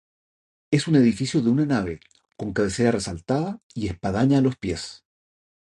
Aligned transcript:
Es 0.71 0.87
un 0.87 0.95
edificio 0.95 1.43
de 1.43 1.51
una 1.51 1.63
nave 1.63 1.99
con 2.35 2.53
cabecera 2.53 2.89
resaltada 2.89 3.61
y 3.75 3.85
espadaña 3.87 4.39
a 4.39 4.41
los 4.41 4.55
pies. 4.55 5.03